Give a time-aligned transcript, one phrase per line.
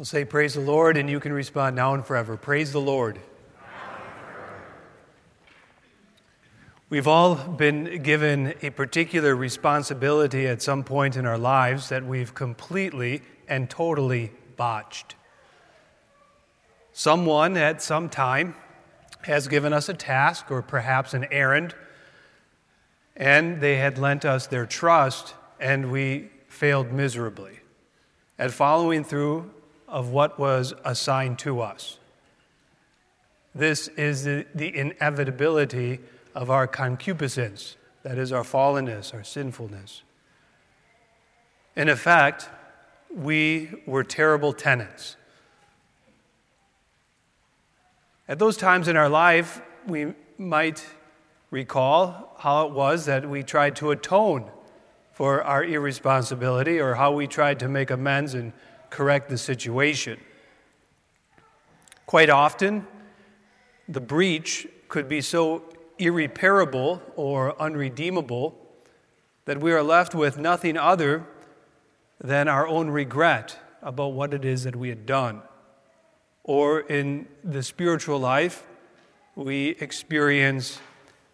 [0.00, 2.34] I'll say, Praise the Lord, and you can respond now and forever.
[2.34, 3.20] Praise the Lord.
[6.88, 12.32] We've all been given a particular responsibility at some point in our lives that we've
[12.32, 15.16] completely and totally botched.
[16.94, 18.54] Someone at some time
[19.24, 21.74] has given us a task or perhaps an errand,
[23.16, 27.60] and they had lent us their trust, and we failed miserably
[28.38, 29.50] at following through
[29.90, 31.98] of what was assigned to us.
[33.54, 35.98] This is the, the inevitability
[36.34, 40.02] of our concupiscence, that is, our fallenness, our sinfulness.
[41.76, 42.48] In effect,
[43.14, 45.16] we were terrible tenants.
[48.28, 50.86] At those times in our life, we might
[51.50, 54.48] recall how it was that we tried to atone
[55.12, 58.52] for our irresponsibility or how we tried to make amends and
[58.90, 60.18] correct the situation.
[62.06, 62.86] Quite often,
[63.88, 65.62] the breach could be so
[65.98, 68.56] irreparable or unredeemable
[69.44, 71.26] that we are left with nothing other
[72.20, 75.42] than our own regret about what it is that we had done.
[76.44, 78.64] Or in the spiritual life,
[79.36, 80.80] we experience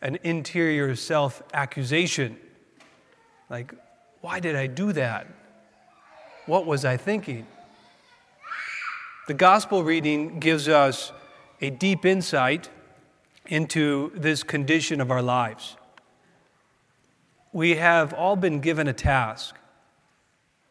[0.03, 2.39] an interior self accusation
[3.49, 3.73] like,
[4.21, 5.27] why did I do that?
[6.47, 7.45] What was I thinking?
[9.27, 11.13] The gospel reading gives us
[11.61, 12.71] a deep insight
[13.47, 15.77] into this condition of our lives.
[17.53, 19.57] We have all been given a task.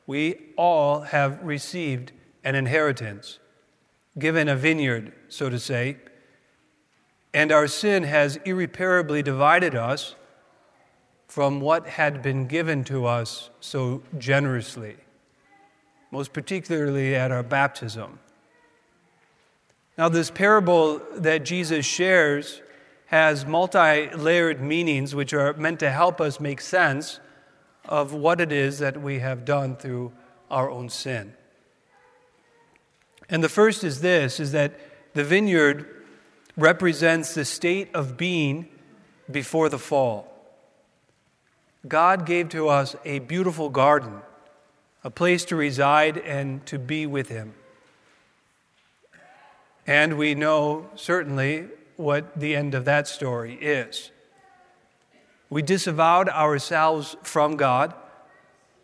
[0.07, 2.13] We all have received
[2.45, 3.39] an inheritance,
[4.17, 5.97] given a vineyard, so to say,
[7.33, 10.15] and our sin has irreparably divided us
[11.27, 14.95] from what had been given to us so generously
[16.15, 18.19] most particularly at our baptism.
[19.97, 22.61] Now, this parable that Jesus shares
[23.07, 27.19] has multi layered meanings which are meant to help us make sense
[27.83, 30.13] of what it is that we have done through
[30.49, 31.33] our own sin.
[33.27, 34.79] And the first is this is that
[35.15, 36.05] the vineyard
[36.55, 38.69] represents the state of being
[39.29, 40.33] before the fall.
[41.85, 44.21] God gave to us a beautiful garden
[45.05, 47.53] a place to reside and to be with Him.
[49.85, 54.09] And we know certainly what the end of that story is.
[55.47, 57.93] We disavowed ourselves from God,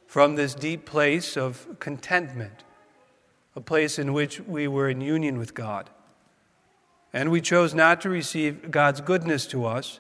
[0.06, 2.64] from this deep place of contentment,
[3.56, 5.90] a place in which we were in union with God.
[7.12, 10.00] And we chose not to receive God's goodness to us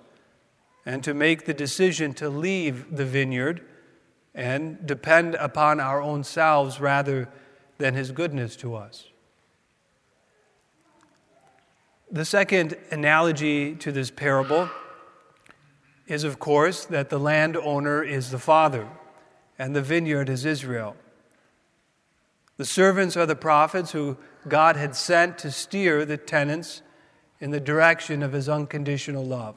[0.86, 3.66] and to make the decision to leave the vineyard
[4.34, 7.28] and depend upon our own selves rather
[7.78, 9.08] than his goodness to us.
[12.12, 14.69] The second analogy to this parable
[16.08, 18.88] is, of course, that the landowner is the father
[19.58, 20.96] and the vineyard is Israel.
[22.58, 24.18] The servants are the prophets who
[24.48, 26.81] God had sent to steer the tenants
[27.40, 29.56] in the direction of his unconditional love.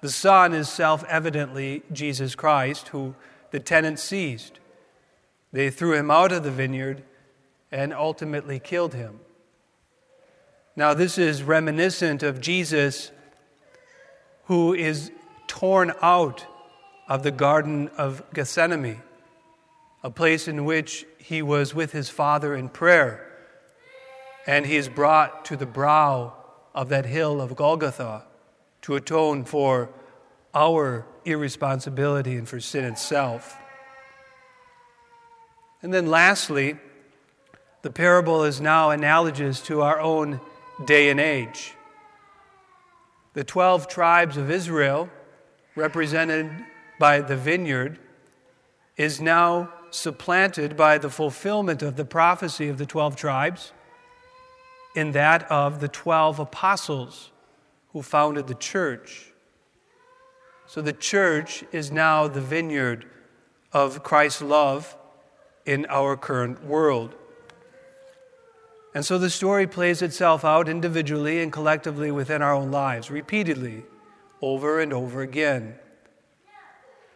[0.00, 3.14] The Son is self evidently Jesus Christ, who
[3.50, 4.58] the tenants seized.
[5.52, 7.02] They threw him out of the vineyard
[7.70, 9.20] and ultimately killed him.
[10.74, 13.10] Now, this is reminiscent of Jesus,
[14.44, 15.10] who is
[15.46, 16.44] torn out
[17.08, 19.00] of the Garden of Gethsemane,
[20.02, 23.26] a place in which he was with his Father in prayer,
[24.46, 26.34] and he is brought to the brow
[26.74, 28.24] of that hill of Golgotha
[28.82, 29.88] to atone for
[30.54, 33.56] our irresponsibility and for sin itself.
[35.82, 36.76] And then lastly,
[37.82, 40.40] the parable is now analogous to our own
[40.84, 41.74] day and age.
[43.34, 45.10] The 12 tribes of Israel,
[45.74, 46.50] represented
[46.98, 47.98] by the vineyard,
[48.96, 53.72] is now supplanted by the fulfillment of the prophecy of the 12 tribes
[54.94, 57.30] in that of the 12 apostles
[57.92, 59.32] who founded the church.
[60.66, 63.06] So the church is now the vineyard
[63.72, 64.96] of Christ's love
[65.64, 67.14] in our current world.
[68.94, 73.84] And so the story plays itself out individually and collectively within our own lives, repeatedly,
[74.40, 75.74] over and over again.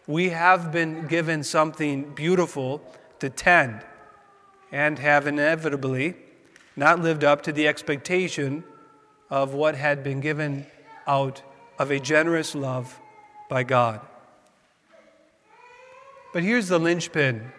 [0.06, 2.82] We have been given something beautiful
[3.20, 3.80] to tend
[4.72, 6.16] and have inevitably
[6.76, 8.64] not lived up to the expectation
[9.28, 10.66] of what had been given
[11.06, 11.42] out
[11.78, 12.98] of a generous love
[13.50, 14.00] by God.
[16.32, 17.52] But here's the linchpin,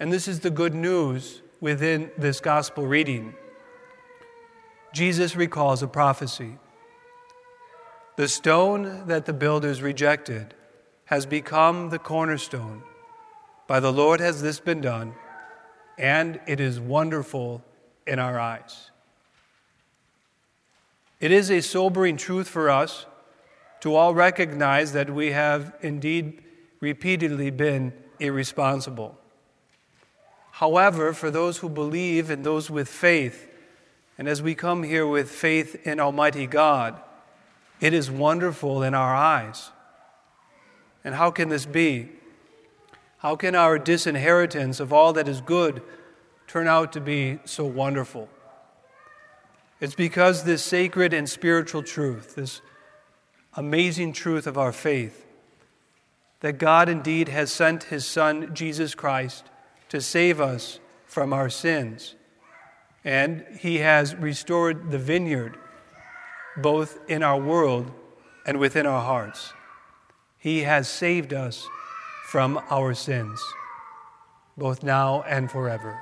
[0.00, 3.34] and this is the good news within this gospel reading.
[4.92, 6.58] Jesus recalls a prophecy.
[8.16, 10.52] The stone that the builders rejected
[11.04, 12.82] has become the cornerstone.
[13.68, 15.14] By the Lord has this been done,
[15.96, 17.62] and it is wonderful
[18.04, 18.90] in our eyes.
[21.20, 23.06] It is a sobering truth for us
[23.80, 26.42] to all recognize that we have indeed
[26.80, 29.18] repeatedly been irresponsible.
[30.52, 33.48] However, for those who believe and those with faith,
[34.18, 37.00] and as we come here with faith in Almighty God,
[37.80, 39.70] it is wonderful in our eyes.
[41.02, 42.10] And how can this be?
[43.18, 45.82] How can our disinheritance of all that is good
[46.46, 48.28] turn out to be so wonderful?
[49.80, 52.60] It's because this sacred and spiritual truth, this
[53.54, 55.26] amazing truth of our faith,
[56.40, 59.44] that God indeed has sent His Son, Jesus Christ,
[59.88, 62.14] to save us from our sins.
[63.04, 65.58] And He has restored the vineyard
[66.56, 67.90] both in our world
[68.46, 69.52] and within our hearts.
[70.38, 71.68] He has saved us
[72.26, 73.40] from our sins,
[74.56, 76.00] both now and forever.